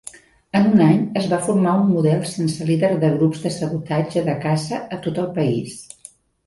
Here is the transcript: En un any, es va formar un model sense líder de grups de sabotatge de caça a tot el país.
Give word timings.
En 0.59 0.63
un 0.69 0.79
any, 0.85 1.03
es 1.21 1.27
va 1.33 1.39
formar 1.49 1.75
un 1.81 1.93
model 1.97 2.25
sense 2.31 2.69
líder 2.71 2.91
de 3.05 3.13
grups 3.19 3.45
de 3.47 3.55
sabotatge 3.61 4.27
de 4.33 4.37
caça 4.49 4.83
a 4.99 5.03
tot 5.07 5.23
el 5.27 5.31
país. 5.41 5.81